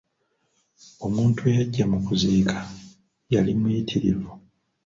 [1.05, 2.57] Omuntu eyajja mu kuziika
[3.33, 4.31] yali muyitirivu.